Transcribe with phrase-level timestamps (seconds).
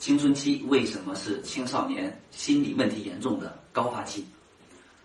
[0.00, 4.24] 青春期为什么是青少年心理问题严重的高发期？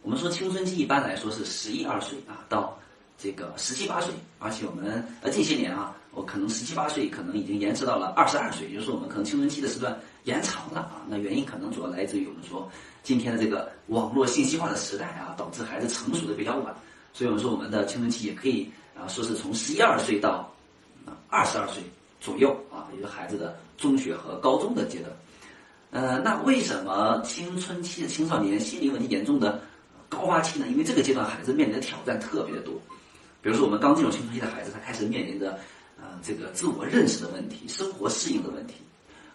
[0.00, 2.78] 我们说青春期一般来说是十一二岁啊到
[3.18, 11.02] 这个十七八岁，而且我们呃近些年啊，我可能十七八岁可能已经延迟到了二十二岁，也就是说我们可能青春期的时段延长了啊。
[11.08, 12.70] 那原因可能主要来自于我们说
[13.02, 16.72] 今天的这个网络信息化的时代啊，导致孩子成熟的比较晚，
[17.12, 20.48] 所以我们说我们的青春期也可以啊说是从十一二岁到
[21.28, 21.82] 二十二岁
[22.20, 25.10] 左右啊，也就是孩子的中学和高中的阶段。
[25.90, 29.60] 呃，那为什么青春期的青少年心理问题严重的
[30.08, 30.66] 高发期呢？
[30.68, 32.74] 因为这个阶段孩子面临的挑战特别的多。
[33.40, 35.58] 比如说，我们刚进入青春期的孩子，他开始面临着
[35.96, 38.74] 呃这个自我认识的问题、生活适应的问题，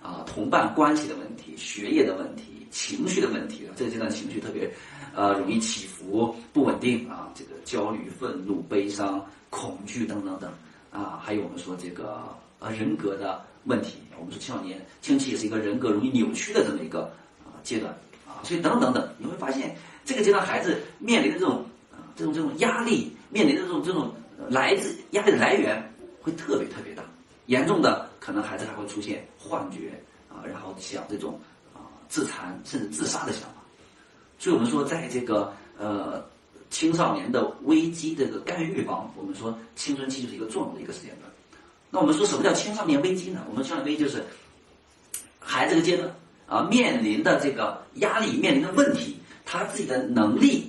[0.04, 3.68] 啊，同伴关系的问题、学业的问题、情绪的问题。
[3.76, 4.70] 这个阶段情绪特别
[5.16, 10.52] 呃容易起伏不稳定啊，这个焦虑、愤怒、悲伤、恐惧等等等
[10.92, 12.22] 啊，还有我们说这个
[12.60, 13.98] 呃人格的问题。
[14.18, 17.04] 我们说青少年青春期也是一个人格容易扭曲的这么一个
[17.44, 17.92] 啊阶段
[18.28, 23.12] 啊，所以等等等，你会发现这个阶段孩子面临的这种啊这种这种压力。
[23.34, 24.14] 面临的这种这种
[24.50, 25.82] 来自压力的来源
[26.22, 27.02] 会特别特别大，
[27.46, 31.40] 严重的可能孩子还会出现幻觉啊，然后想这种
[31.74, 33.64] 啊自残甚至自杀的想法。
[34.38, 36.22] 所以我们说，在这个呃
[36.70, 41.32] 青少年的危机这个干预方，我们说青春期就是一个重要的一个时间段。
[41.92, 43.46] 那我们说什么叫青少年危机呢？
[43.50, 44.26] 我们青少年危机就是
[45.40, 46.16] 孩子这个阶段
[46.48, 50.68] 啊面临的这个压力，面临的问题，他自己的能力。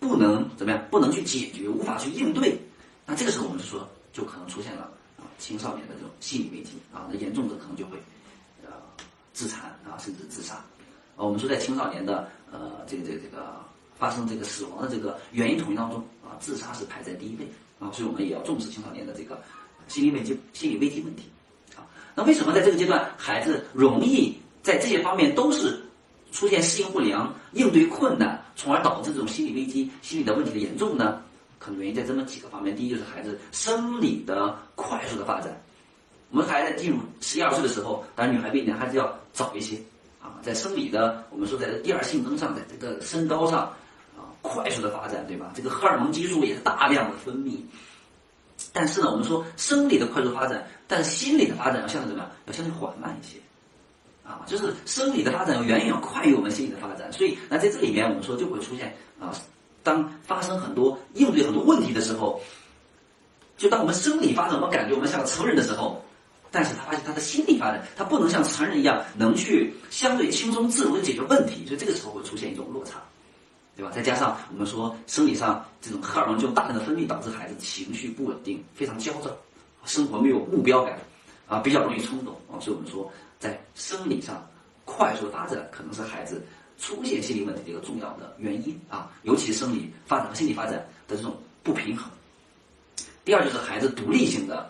[0.00, 0.80] 不能怎么样？
[0.92, 2.56] 不能去解决，无法去应对，
[3.04, 4.82] 那这个时候我们就说就可能出现了
[5.16, 7.98] 啊青少年的这种心理危机啊，那严重的可能就会
[8.64, 8.70] 呃
[9.32, 10.54] 自残啊，甚至自杀。
[10.54, 10.64] 啊，
[11.16, 13.56] 我们说在青少年的呃这个这个这个
[13.98, 17.48] 发生这个死亡的这个原因统计当中啊，自杀是排在第一位
[17.80, 19.36] 啊，所以我们也要重视青少年的这个
[19.88, 21.24] 心理危机心理危机问题
[21.76, 21.82] 啊。
[22.14, 25.82] 那为什么在这个阶段孩子容易在这些方面都是？
[26.30, 31.22] 出现适应不良、应对困难，从而导致这种心理危机、心理的问题的严重呢？
[31.58, 32.76] 可能原因在这么几个方面。
[32.76, 35.58] 第一，就是孩子生理的快速的发展。
[36.30, 39.76] 我们孩子进入十一二岁的时候，当然女孩比男孩子要早一些
[40.20, 43.60] 啊，在生理的，我们说在第二性征上，在这个身高上
[44.14, 45.50] 啊，快速的发展，对吧？
[45.56, 47.56] 这个荷尔蒙激素也是大量的分泌。
[48.78, 52.30] 但是呢，我们说生理的快速发展，但是心理的发展要相对怎么样？
[52.46, 53.36] 要相对缓慢一些。
[54.22, 59.34] 啊，就是生理的发展要远远快于我们心理的发展，所以那在这里面我们说就会出现啊，
[59.82, 62.40] 当发生很多应对很多问题的时候，
[63.56, 66.00] 就当我们生理发展我们感觉我们像成人的时候，
[66.52, 73.02] 但是他发现他的心理发展他不能像成人一样能去相对轻松自如的解决问题，所以这个时候会出现一种落差，
[73.78, 73.92] 对吧？
[73.94, 79.30] 再加上我们说生理上这种荷尔蒙就大量的分泌，导致孩子情绪不稳定，非常焦躁，
[79.84, 80.98] 生活没有目标感，
[81.46, 83.10] 啊，比较容易冲动啊，所以我们说。
[83.40, 84.44] 在生理上
[84.84, 86.44] 快速发展，可能是孩子
[86.76, 90.72] 出现心理问题的一个重要的原因啊，尤其生理发展和心理发展
[91.06, 92.10] 的这种不平衡。
[93.24, 94.68] 第二就是孩子独立性的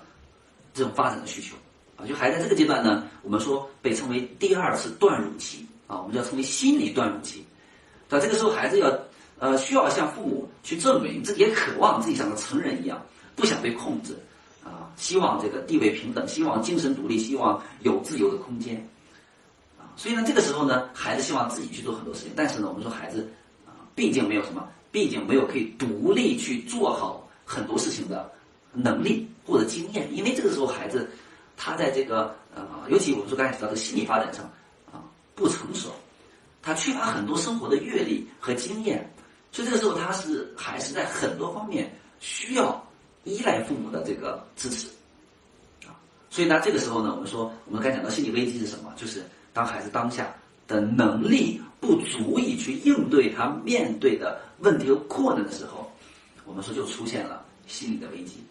[0.75, 1.57] 这种发展的需求
[1.97, 7.43] 啊，就孩子在这个阶段呢，我们说被称为第二次断乳期啊，我们叫称为心理断乳期。
[8.09, 8.25] 对吧？
[8.25, 8.99] 这个时候孩子要
[9.39, 13.01] 呃需要向父母去证明自己也渴望自己像个成人一样，
[13.37, 14.17] 不想被控制。
[14.65, 18.77] 啊，希望这个地位平等，希望精神独立，希望有自由的空间，
[19.79, 23.27] 啊，所以呢，这个时候呢，孩子希望自己去做很多事情，但是呢，我们说孩子
[23.65, 28.31] 啊，毕竟没有什么，毕竟没有可以独立去做好很多事情的
[28.73, 31.09] 能力或者经验，因为这个时候孩子
[31.57, 34.45] 他在这个呃，尤其我们说刚才提到的心理发展上
[34.93, 35.01] 啊
[35.35, 35.91] 不成熟，
[36.63, 39.09] 他缺乏很多生活的阅历和经验，
[39.53, 42.85] 所以这个时候他是还是在很多方面需要。
[43.25, 44.89] 依赖父母的这个支持，
[45.87, 45.93] 啊，
[46.31, 48.91] 所以呢，这个时候呢，我们说，我们刚讲到心理危机是什么？
[48.97, 50.35] 就是当孩子当下
[50.67, 55.93] 的能力不足以去应对他面对的问题和困难的时候，
[56.47, 58.43] 我们说就出现了心理的危机，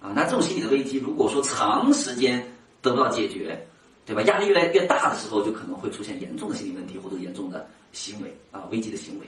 [0.00, 2.40] 啊，那这种心理的危机，如果说长时间
[2.82, 3.66] 得不到解决，
[4.06, 4.22] 对吧？
[4.22, 9.26] 压力越来越大的时候，就可能会出现严重的心理问题或者严重的行为啊，危机的行为，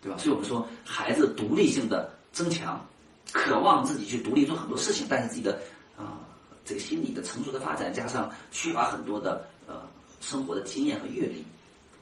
[0.00, 0.18] 对吧？
[0.18, 2.84] 所以我们说，孩子独立性的增强。
[3.30, 5.58] 渴望自己去独立做很多事情，但是自己的
[5.96, 6.20] 啊
[6.66, 9.88] 这个心理的成熟的发展，加上缺乏很多的呃
[10.20, 11.42] 生活的经验和阅历，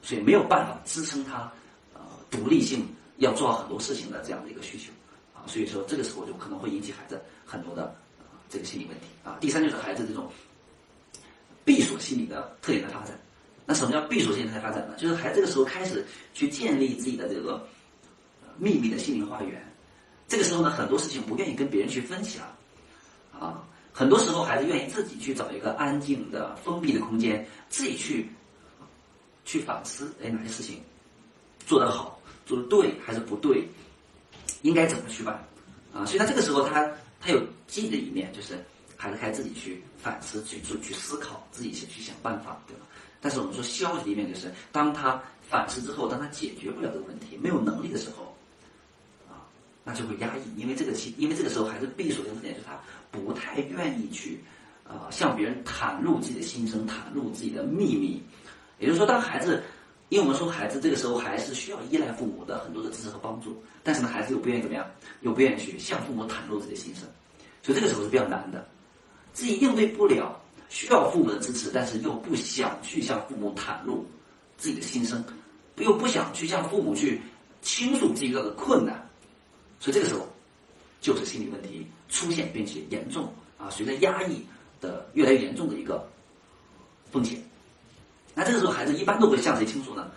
[0.01, 1.49] 所以没有办法支撑他
[1.93, 2.85] 呃独立性
[3.17, 4.91] 要做很多事情的这样的一个需求
[5.33, 7.95] 啊，所以说这个时候就可能会引起孩子很多的
[8.49, 9.37] 这个心理问题啊。
[9.39, 10.29] 第三就是孩子这种
[11.65, 13.19] 闭锁心理的特点的发展。
[13.65, 14.95] 那什么叫闭锁心理的发展呢？
[14.97, 17.65] 就是孩子这个时候开始去建立自己的这个
[18.57, 19.63] 秘密的心灵花园。
[20.27, 22.43] 这个时候呢，很多事情不愿意跟别人去分享，
[23.37, 28.29] 啊，很多时候孩子愿意自己去找一个安静的、封闭的空间，自己去
[29.43, 30.81] 去反思，哎，哪些事情
[31.65, 33.67] 做得好，做得对还是不对，
[34.61, 35.35] 应该怎么去办
[35.93, 36.05] 啊？
[36.05, 38.57] 所以他这个时候他他有积极的一面，就是
[39.01, 42.85] 孩子开自己去反思、去做、去思考，自己去去想办法，对吧？
[43.19, 45.19] 但是我们说消极的一面就是，当他
[45.49, 48.35] 反思之后，当他解决不了这个问题，没有能力的时候，
[49.27, 49.41] 啊，
[49.83, 54.39] 那就会压抑，因为这个期，因为这个时候孩子闭锁的特点就是他不太愿意去，
[54.87, 58.21] 啊，向别人袒露自己的心声，袒露自己的秘密。
[58.77, 59.63] 也就是说，当孩子，
[60.09, 64.85] 因为我们说孩子这个时候还是需要依赖父母的很多的支持和帮助，但是呢，孩子又不愿意怎么样，
[65.21, 67.03] 又不愿意去向父母袒露自己的心声，
[67.63, 68.67] 所以这个时候是比较难的，
[69.33, 70.37] 自己应对不了。
[70.69, 74.05] 需要父母的支持，但是又不想去向父母袒露
[74.57, 75.21] 自己的心声，
[75.75, 77.21] 又不想去向父母去
[77.61, 79.05] 倾诉自己遇到的困难，
[79.81, 80.25] 所以这个时候
[81.01, 84.45] 就是心理问题出现并且严重啊，随着压抑
[84.79, 86.07] 的越来越严重的一个
[87.11, 87.37] 风险。
[88.33, 90.09] 那这个时候孩子一般都会向谁倾诉呢？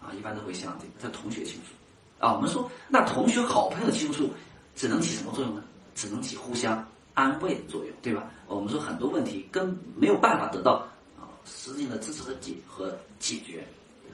[0.00, 2.24] 啊，一般都会向这个他同学倾诉。
[2.24, 4.30] 啊，我们说那同学、好朋友倾诉
[4.74, 5.62] 只能起什么作用呢？
[5.94, 6.82] 只能起互相。
[7.20, 8.24] 安慰的作用，对吧？
[8.46, 10.72] 我们说很多问题根没有办法得到
[11.18, 13.62] 啊实际的支持和解和解决，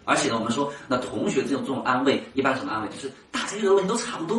[0.05, 2.89] 而且呢，我们说那同学这种这种安慰，一般什么安慰？
[2.89, 4.37] 就是大家遇到问题都差不多，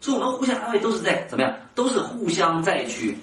[0.00, 1.56] 所以我们互相安慰都是在怎么样？
[1.74, 3.16] 都是互相在去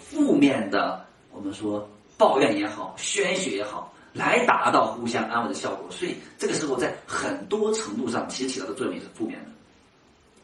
[0.00, 1.86] 负面的，我们说
[2.16, 5.90] 抱怨也好，宣泄也好，来达到互相安慰的效果。
[5.90, 9.50] 所以这个时候在很多程度上其实起到的作用也是负面的，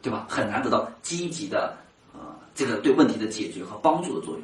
[0.01, 0.27] 对吧？
[0.29, 1.75] 很难得到积极的。
[2.53, 4.43] 这个对问题的解决和帮助的作用，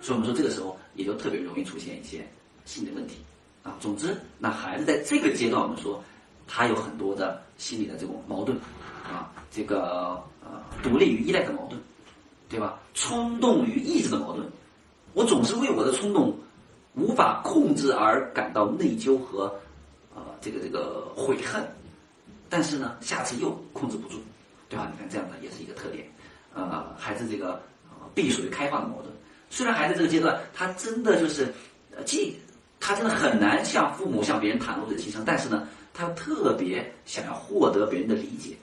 [0.00, 2.26] 所以我们说这个时候也就特别容易出现一些
[2.64, 3.16] 心理问题
[3.62, 3.76] 啊。
[3.80, 6.02] 总之，那孩子在这个阶段，我们说
[6.46, 8.56] 他有很多的心理的这种矛盾
[9.04, 11.80] 啊，这个呃独立与依赖的矛盾，
[12.48, 12.78] 对吧？
[12.94, 14.46] 冲动与意志的矛盾，
[15.12, 16.34] 我总是为我的冲动
[16.94, 19.54] 无法控制而感到内疚和
[20.14, 21.62] 呃这个这个悔恨，
[22.48, 24.16] 但是呢，下次又控制不住，
[24.68, 24.90] 对吧？
[24.90, 26.06] 你看这样的也是一个特点。
[26.56, 27.60] 呃，孩子这个
[28.14, 29.14] 必属于开放的矛盾。
[29.50, 31.52] 虽然孩子这个阶段，他真的就是，
[32.06, 32.34] 既
[32.80, 38.56] 他真的很难向父母、向别人袒露自己的心声，但是呢，他特别想要获得别人的理解，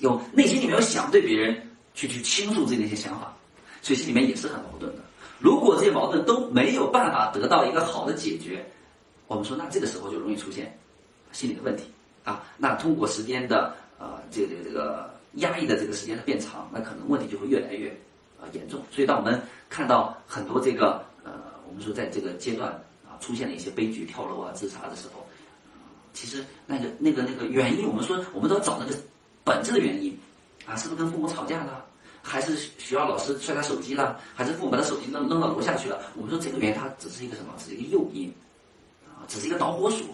[0.00, 1.56] 有内心里面有想对别人
[1.94, 3.32] 去去倾诉自己的一些想法，
[3.80, 5.02] 所以心里面也是很矛盾的。
[5.38, 8.66] 如果这些矛盾都没有办法得到一个好的解决，
[9.28, 10.76] 我们说那这个时候就容易出现
[11.30, 11.84] 心理的问题
[12.24, 12.42] 啊。
[12.56, 15.17] 那通过时间的呃这个这个这个。
[15.34, 17.88] 压抑的这个时间的变长，那可能问题就会越来越
[18.40, 18.82] 啊严重。
[18.90, 21.32] 所以，当我们看到很多这个呃，
[21.68, 22.70] 我们说在这个阶段
[23.06, 25.24] 啊出现了一些悲剧、跳楼啊、自杀的时候，
[26.12, 28.96] 其实那个那个那个原因，我们说我们都要找那个
[29.44, 30.18] 本质的原因
[30.66, 31.84] 啊，是不是跟父母吵架了，
[32.22, 36.00] 还是学校老师摔他手机了，还是父母把他手机扔扔到楼下去了？
[36.16, 37.52] 我们说这个原因它只是一个什么？
[37.58, 38.32] 是一个诱因
[39.06, 40.06] 啊，只是一个导火索。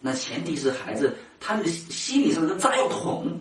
[0.00, 3.40] 那前提是孩子他的心理上的炸药桶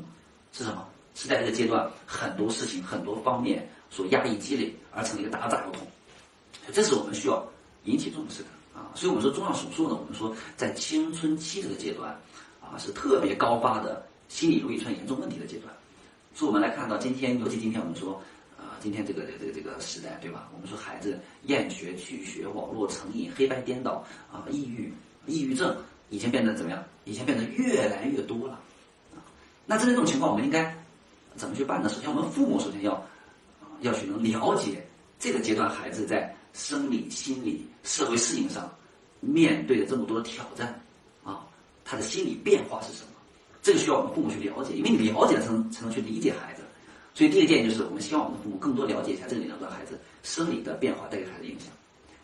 [0.53, 0.87] 是什么？
[1.15, 5.85] 是在这个阶段，很多事情、很多方面所压抑积累而成了一个大炸药桶，
[6.71, 7.45] 这是我们需要
[7.83, 8.89] 引起重视的啊。
[8.95, 12.09] 所以我们说综上所述呢，我们说在青春期这个阶段
[12.61, 15.71] 啊，是特别高发的心理容易出现严重问题的阶段。
[16.33, 18.19] 所以我们来看到今天，尤其今天我们说
[18.57, 20.49] 啊，今天这个这个这个时代，对吧？
[20.53, 24.91] 我们说孩子厌学、拒学、网络成瘾、黑白颠倒啊，抑郁、
[25.27, 25.77] 抑郁症
[26.09, 26.83] 已经变得怎么样？
[27.05, 28.53] 已经变得越来越多了
[29.13, 29.21] 啊。
[29.67, 30.75] 那针对这种情况，我们应该。
[31.35, 31.89] 怎么去办呢？
[31.89, 33.03] 首先，我们父母首先要，
[33.81, 34.85] 要去能了解
[35.19, 38.71] 这个阶段孩子在生理、心理、社会适应上
[39.19, 40.79] 面对的这么多的挑战，
[41.23, 41.45] 啊，
[41.83, 43.09] 他的心理变化是什么？
[43.61, 46.61] 这个需要我们父母去了解，因为你了解了才能才能去理解孩子。
[47.13, 51.69] 所以，第一个建议就是，我们希望我们的父母更多了解一下这个阶段孩子生理的变化带给孩子影响，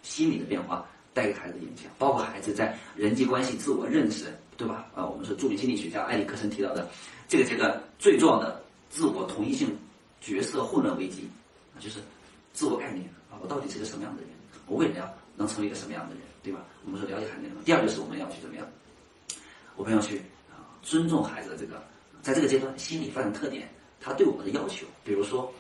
[0.02, 4.26] 心理的变化带给孩子的影响，包括孩子在人际关系、自我认识，
[4.58, 4.88] 对吧？
[4.96, 6.90] 啊，我们说著名心理学家埃里克森提到的
[7.28, 8.62] 这个阶段最重要的。
[8.90, 9.78] 自我同一性
[10.20, 11.30] 角色混乱危机，
[11.80, 12.00] 就是
[12.54, 14.32] 自我概念啊，我到底是个什么样的人？
[14.66, 16.60] 我未来要能成为一个什么样的人，对吧？
[16.86, 17.46] 我们说了解孩子。
[17.64, 18.68] 第二就是我们要去怎么样？
[19.76, 20.18] 我们要去
[20.52, 21.82] 啊，尊重孩子的这个
[22.22, 23.70] 在这个阶段心理发展特点，
[24.02, 25.52] 他对我们的要求，比如说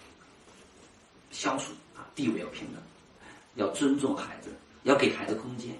[1.31, 2.81] 相处啊，地位要平等，
[3.55, 4.49] 要尊重孩子，
[4.83, 5.71] 要给孩子空间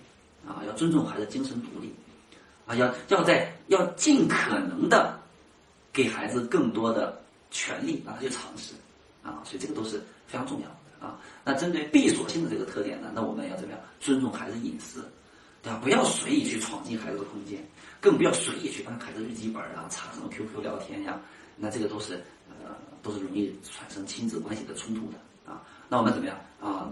[0.48, 1.94] 啊，要尊重孩子精神独立
[2.65, 5.20] 啊，要要在要尽可能的
[5.91, 7.20] 给孩子更多的。
[7.51, 8.74] 权利让他去尝试，
[9.24, 11.20] 啊，所以这个都是非常重要的啊。
[11.44, 15.03] 那针对闭锁性的这个特点呢，那我们要怎么样尊重孩子隐私，
[15.62, 15.79] 对吧？
[15.84, 17.63] 不要随意去闯进孩子的空间，
[18.00, 21.20] 更不要随意去翻孩子日记本啊，查什么 QQ 聊天呀。
[21.58, 22.13] 那这个都是
[22.48, 25.62] 呃，都是容易产生亲子关系的冲突的啊。
[25.89, 26.91] 那我们怎么样啊？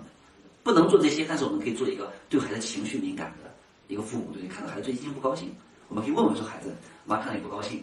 [0.63, 3.49] 不能做这些，但是我们可以做一个对孩子情绪敏感的
[3.87, 5.55] 一个父母，对，看到孩子最近不高兴，
[5.87, 7.81] 我们可以问问说孩子，妈看到你不高兴，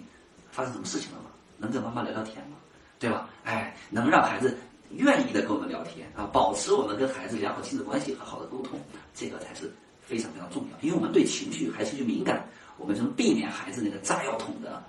[0.50, 1.23] 发生什么事情了？
[1.64, 2.56] 能跟妈妈聊聊天吗？
[2.98, 3.28] 对吧？
[3.44, 4.56] 哎，能让孩子
[4.90, 8.78] 愿意的跟我们聊天啊，保持我们跟孩子良好亲子关系和好的沟通，
[9.14, 10.78] 这个才是非常非常重要。
[10.80, 12.46] 因为我们对情绪还是就敏感，
[12.78, 14.82] 我们就能避免孩子那个炸药桶的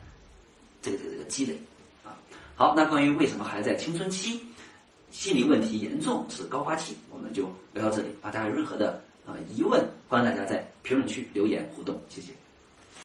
[0.81, 1.57] 这个这个这个积累
[2.03, 2.15] 啊。
[2.55, 4.39] 好，那关于为什么孩子在青春期
[5.11, 8.29] 心理问题严重是高发期，我们就聊到这里啊。
[8.29, 12.31] 大家有任何的呃疑问，欢迎大家在评论区留言互动，谢谢。